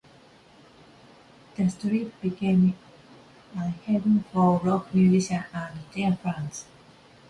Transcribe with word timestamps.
The 1.57 1.69
Strip 1.69 2.19
became 2.21 2.73
a 3.55 3.67
haven 3.69 4.25
for 4.33 4.57
rock 4.57 4.91
musicians 4.95 5.45
and 5.53 5.77
their 5.95 6.15
fans. 6.15 6.65